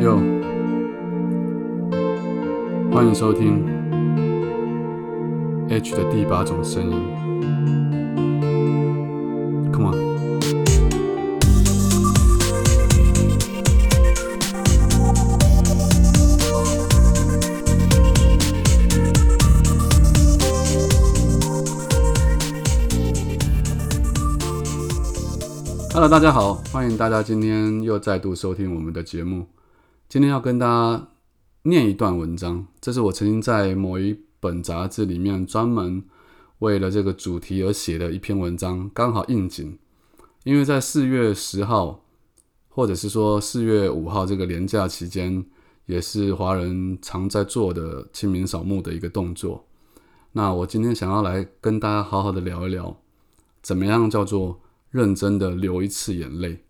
[0.00, 0.16] 哟，
[2.90, 3.62] 欢迎收听
[5.68, 6.96] H 的第八种声音。
[9.70, 10.10] Come on。
[25.92, 29.44] Hello，大家好，欢迎大家今天又再度收听我们的节目。
[30.10, 31.08] 今天要跟大家
[31.62, 36.02] 念一段文章，这是我曾经在某一本杂志里面专门
[36.58, 39.78] 为了这个主题而写的一篇文章，刚好应景。
[40.42, 42.02] 因为在四月十号，
[42.68, 45.46] 或者是说四月五号这个连假期间，
[45.86, 49.64] 也是华人常在做的清明扫墓的一个动作。
[50.32, 52.96] 那我今天想要来跟大家好好的聊一聊，
[53.62, 56.64] 怎么样叫做认真的流一次眼泪？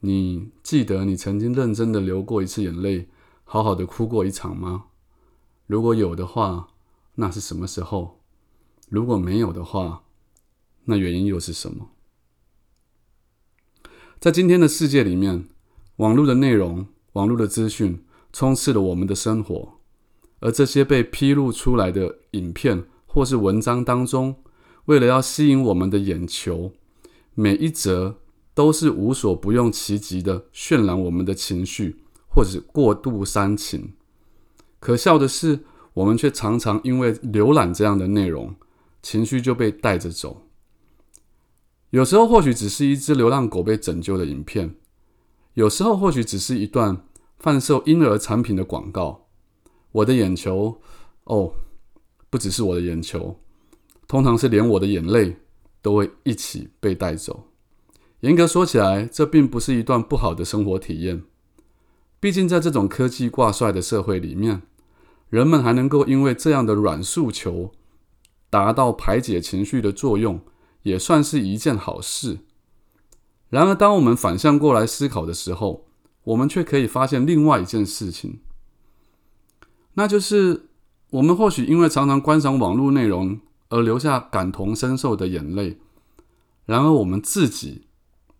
[0.00, 3.08] 你记得你曾经认真的流过一次眼泪，
[3.44, 4.84] 好好的哭过一场吗？
[5.66, 6.68] 如果有的话，
[7.16, 8.20] 那是什么时候？
[8.88, 10.04] 如果没有的话，
[10.84, 11.90] 那原因又是什么？
[14.20, 15.48] 在今天的世界里面，
[15.96, 19.80] 网络的内容、网络的资讯充斥了我们的生活，
[20.40, 24.36] 而这些被披露出来的影片或是文章当中，
[24.86, 26.72] 为了要吸引我们的眼球，
[27.34, 28.20] 每一则
[28.58, 33.92] 都是无所不用其极的渲染我们的情绪，或者是过度煽情。
[34.80, 35.60] 可笑的是，
[35.94, 38.56] 我们却常常因为浏览这样的内容，
[39.00, 40.48] 情绪就被带着走。
[41.90, 44.74] 有时候或许只是一只流浪狗被拯救的影片，
[45.54, 47.06] 有时候或许只是一段
[47.38, 49.28] 贩售婴儿产品的广告。
[49.92, 50.80] 我的眼球，
[51.22, 51.52] 哦，
[52.28, 53.38] 不只是我的眼球，
[54.08, 55.36] 通常是连我的眼泪
[55.80, 57.47] 都会一起被带走。
[58.20, 61.22] 严格说起来，这并不是一段不好的生活体验。
[62.20, 64.62] 毕竟，在这种科技挂帅的社会里面，
[65.30, 67.72] 人们还能够因为这样的软诉求，
[68.50, 70.40] 达到排解情绪的作用。
[70.84, 72.38] 也算是一件好事。
[73.50, 75.88] 然而，当我们反向过来思考的时候，
[76.22, 78.40] 我们却可以发现另外一件事情，
[79.94, 80.68] 那就是
[81.10, 83.40] 我们或许因为常常观赏网络内容
[83.70, 85.78] 而留下感同身受的眼泪。
[86.64, 87.87] 然而，我们自己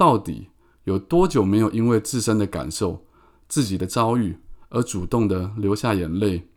[0.00, 0.48] 到底
[0.84, 3.04] 有多久没有因为自身的感受、
[3.46, 4.38] 自己的遭遇
[4.70, 6.48] 而主动的流下眼泪，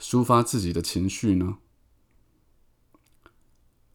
[0.00, 1.56] 抒发自己的情绪呢？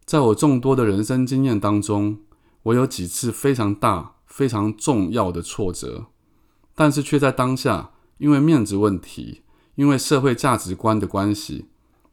[0.04, 2.20] 在我众多的人生经验当中，
[2.64, 6.08] 我有几次非常大、非常重要的挫折，
[6.76, 9.44] 但是却在当下，因为面子问题，
[9.76, 11.68] 因为社会价值观的关系，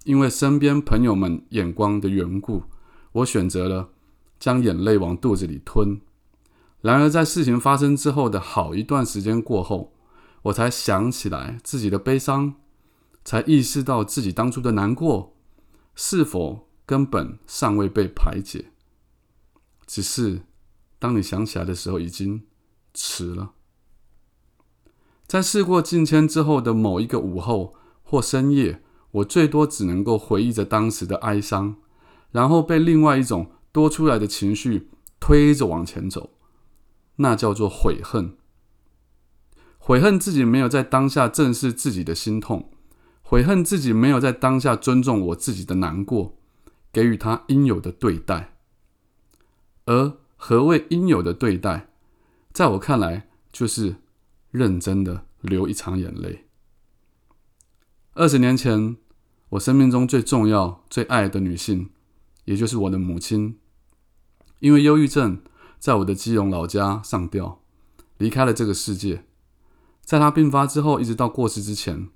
[0.05, 2.63] 因为身边朋友们眼光的缘故，
[3.11, 3.91] 我选择了
[4.39, 6.01] 将眼泪往肚子里吞。
[6.85, 9.95] 然而，在事情发生之后的好一段时间过后，
[10.43, 12.57] 我才想起来自己的悲伤，
[13.25, 15.35] 才意识到自己当初的难过
[15.95, 16.69] 是否。
[16.87, 18.67] 根本尚未被排解，
[19.87, 20.43] 只是
[20.99, 22.43] 当你想起来的时候，已经
[22.93, 23.53] 迟了。
[25.27, 31.77] 在事过境迁之后的某一个午后或深夜，我最多只能够回忆着当时的哀伤，
[32.33, 36.35] 然后被另外一种多出来的情绪推着往前走，
[37.17, 38.37] 那叫做悔恨。
[39.79, 42.71] 悔恨自己没有在当下正视自己的心痛，
[43.23, 46.37] 悔恨自己没有在当下尊重我自己的难过。
[46.93, 48.55] 给予他应有的对待，
[49.87, 51.89] 而何谓应有的对待？
[52.53, 53.97] 在我看来，就是
[54.53, 56.45] 认真的流一场眼泪。
[58.13, 58.97] 二十年前，
[59.49, 61.91] 我生命中最重要、最爱的女性，
[62.45, 63.59] 也就是我的母亲，
[64.61, 65.43] 因为忧郁症，
[65.85, 67.61] 在我的基隆老家上吊，
[68.17, 69.27] 离开了这个世界。
[70.01, 72.09] 在他病发之后，一直到过世之前，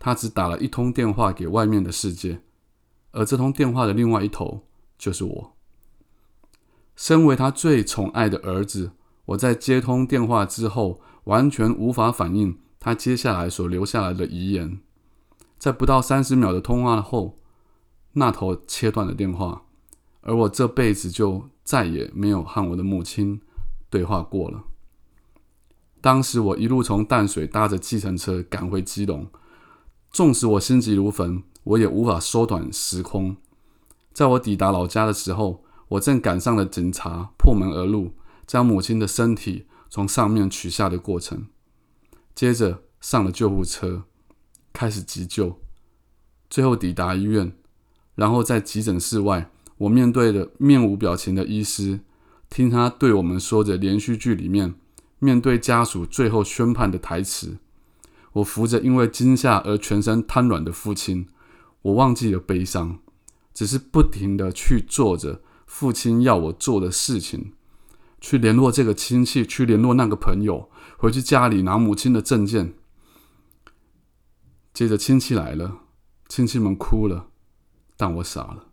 [0.00, 2.42] 他只打了一通电话给外面的世界。
[3.12, 4.66] 而这通电话的另外一头
[4.98, 5.56] 就是我。
[6.96, 8.90] 身为他最宠爱的儿子，
[9.26, 14.80] 我在接通电话之后，完全无法反应他接下来所留下来的遗言。
[15.60, 17.38] 在不到三十秒的通话后，
[18.14, 19.66] 那头切断了电话，
[20.22, 23.40] 而我这辈子就再也没有和我的母亲
[23.90, 24.64] 对话过了。
[26.00, 29.28] 当时我一路从淡水搭着计程车赶回基隆，
[30.10, 31.42] 纵使我心急如焚。
[31.64, 33.36] 我也无法缩短时空。
[34.12, 38.14] 在我抵达老家的时候，我正赶上了警察破门而入，
[38.44, 41.46] 将母亲的身体从上面取下的过程。
[42.34, 44.02] 接着上了救护车，
[44.72, 45.60] 开始急救，
[46.50, 47.56] 最后抵达医院。
[48.16, 49.50] 然后在急诊室外，
[49.82, 52.00] 我面对着面无表情的医师，
[52.48, 54.74] 听他对我们说着连续剧里面
[55.18, 57.56] 面对家属最后宣判的台词。
[58.34, 61.26] 我扶着因为惊吓而全身瘫软的父亲，
[61.82, 63.00] 我忘记了悲伤，
[63.52, 67.52] 只是不停的去做着父亲要我做的事情，
[68.20, 72.74] 去联络这个亲戚，去联络那个朋友，回去家里拿母亲的证件。
[74.72, 75.80] 接着亲戚来了，
[76.28, 77.26] 亲戚们哭了，
[77.96, 78.68] 但我傻了。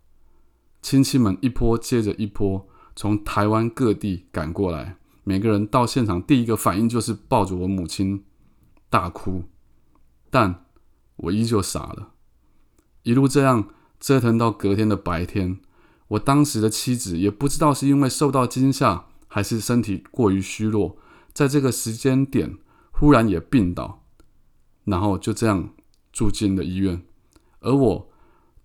[0.81, 8.23] 亲戚们一波接着一波从台湾各地赶过来，每个人到现场第一个反应就是抱着我母亲
[8.89, 9.43] 大哭，
[10.29, 10.65] 但
[11.17, 12.13] 我依旧傻了。
[13.03, 13.67] 一路这样
[13.99, 15.59] 折腾到隔天的白天，
[16.09, 20.97] 我当时的妻子也不知道是因为受到惊吓，还是身体过于虚弱，
[21.33, 22.57] 在这个时间点
[22.91, 24.05] 忽然也病倒，
[24.85, 25.73] 然后就这样
[26.11, 27.03] 住进了医院，
[27.59, 28.08] 而我。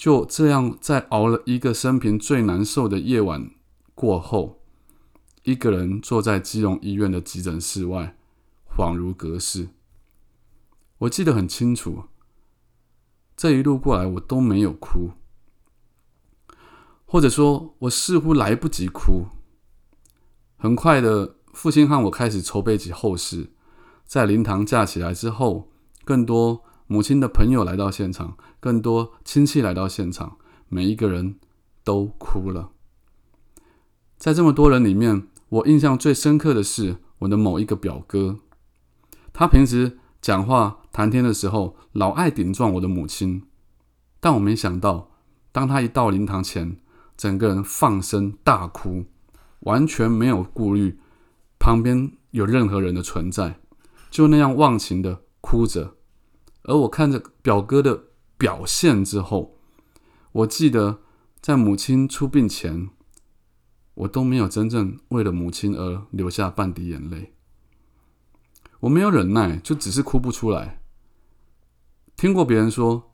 [0.04, 3.50] 就这样，在熬了一个生平最难受的夜晚
[3.94, 4.60] 过后，
[5.44, 8.14] 一个人坐在基隆医院的急诊室外，
[8.68, 9.70] 恍如隔世。
[10.98, 12.04] 我记得很清楚，
[13.34, 15.12] 这一路过来我都没有哭，
[17.06, 19.28] 或者说，我似乎来不及哭。
[20.58, 23.54] 很快的，父亲和我开始筹备起后事，
[24.04, 25.70] 在灵堂架起来之后，
[26.04, 26.62] 更多。
[26.86, 30.36] 母亲的朋友来到现场，更多亲戚来到现场，
[30.68, 31.36] 每一个人
[31.82, 32.70] 都哭了。
[34.18, 38.38] 在这么多人里面，我印象最深刻的是我的某一个表哥。
[39.32, 43.42] 他平时讲话谈天的时候，老爱顶撞我的母亲。
[44.20, 45.10] 但我没想到，
[45.52, 46.78] 当他一到灵堂前，
[47.16, 49.06] 整个人放声大哭，
[49.60, 50.98] 完全没有顾虑
[51.58, 53.60] 旁边有任何人的存在，
[54.10, 55.93] 就那样忘情的哭着。
[56.64, 58.04] 而我看着表哥的
[58.36, 59.56] 表现之后，
[60.32, 61.00] 我记得
[61.40, 62.90] 在母亲出殡前，
[63.94, 67.34] 我都没有真正为了母亲而流下半滴眼泪。
[68.80, 70.82] 我没有忍耐，就只是哭不出来。
[72.16, 73.10] 听过别人说，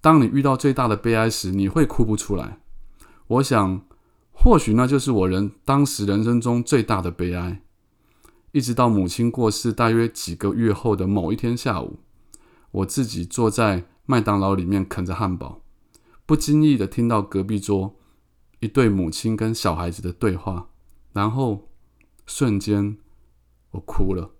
[0.00, 2.60] 当你遇到最大的悲哀时，你会哭不出来。
[3.26, 3.86] 我想，
[4.30, 7.62] 或许那就是我人当时人生中最大的悲哀。
[8.52, 12.00] 一直到母亲过世大约几个月后的某一天下午。
[12.72, 15.62] 我自己坐在麦当劳里面啃着汉堡，
[16.26, 17.96] 不经意的听到隔壁桌
[18.60, 20.68] 一对母亲跟小孩子的对话，
[21.12, 21.68] 然后
[22.26, 22.96] 瞬间
[23.72, 24.30] 我哭了。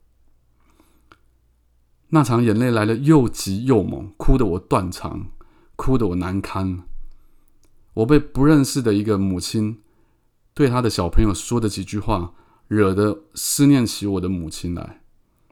[2.09, 5.31] 那场眼泪来的又急又猛，哭得我断肠，
[5.77, 6.85] 哭得我难堪。
[7.95, 9.81] 我被不认识的一个母亲
[10.55, 12.35] 对他的小朋友说的几句话，
[12.69, 15.03] 惹得思念起我的母亲来，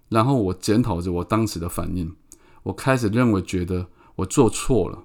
[0.09, 2.17] 然后我检讨着我当时的反应。
[2.65, 5.05] 我开始认为，觉得我做错了。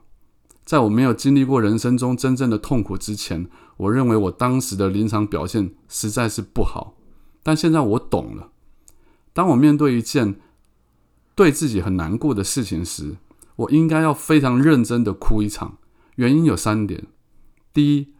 [0.63, 3.47] 在我没有经历过人生中真正的痛苦之前，
[3.77, 6.97] 我认为我当时的临场表现实在是不好。
[7.43, 8.51] 但现在我懂了。
[9.31, 10.39] 当我面对一件
[11.35, 13.17] 对自己很难过的事情时，
[13.57, 15.77] 我应该要非常认真的哭一场。
[16.15, 17.05] 原因有三点：
[17.71, 18.13] 第一，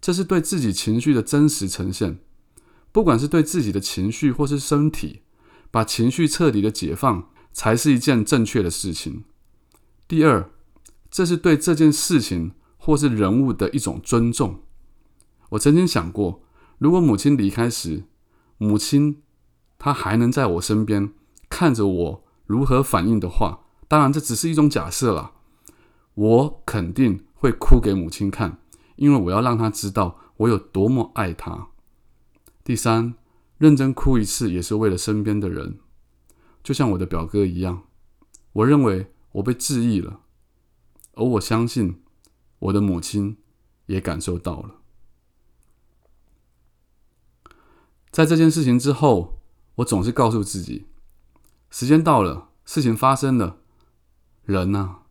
[0.00, 2.20] 这是对自己情绪的真实呈现，
[2.92, 5.22] 不管是对自己的情绪或是身体，
[5.72, 7.30] 把情绪彻底的解放。
[7.52, 9.24] 才是一件正确的事情。
[10.06, 10.50] 第二，
[11.10, 14.60] 这是对这件事情或是人物的一种尊重。
[15.50, 16.42] 我曾经想过，
[16.78, 18.04] 如果母亲离开时，
[18.58, 19.22] 母亲
[19.78, 21.12] 她还能在我身边
[21.48, 25.32] 看着我如何反应的话，当然这只是一种假设啦。
[26.14, 28.58] 我肯定会哭给母亲看，
[28.96, 31.68] 因为我要让她知道我有多么爱她。
[32.62, 33.14] 第三，
[33.58, 35.78] 认真哭一次也是为了身边的人。
[36.62, 37.84] 就像我的表哥一样，
[38.52, 40.20] 我认为我被治愈了，
[41.14, 42.02] 而我相信
[42.58, 43.38] 我的母亲
[43.86, 44.76] 也感受到了。
[48.10, 49.40] 在这件事情之后，
[49.76, 50.86] 我总是告诉自己：
[51.70, 53.58] 时间到了，事情发生了，
[54.44, 55.02] 人呢，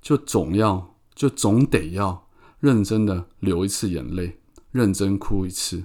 [0.00, 2.28] 就总要，就总得要
[2.60, 5.84] 认真的流一次眼泪，认真哭一次。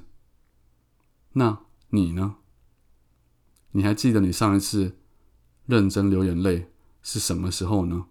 [1.34, 2.36] 那你呢？
[3.76, 4.98] 你还记得你上一次
[5.66, 8.06] 认真流眼泪是什么时候呢？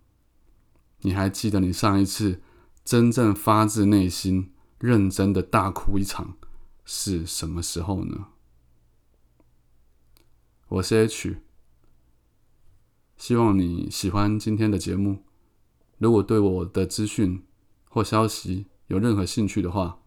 [1.02, 2.42] 你还记得你上一次
[2.84, 6.36] 真正发自内心认真的大哭一场
[6.84, 8.26] 是什么时候呢？
[10.66, 11.36] 我是 H，
[13.16, 15.22] 希望你喜欢今天的节目。
[15.98, 17.44] 如果对我的资讯
[17.88, 20.00] 或消息有任何兴趣的话，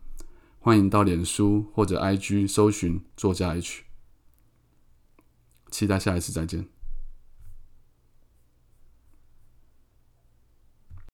[0.60, 3.85] 欢迎到脸书或者 IG 搜寻作家 H。
[5.72, 6.75] 期待下一次再见。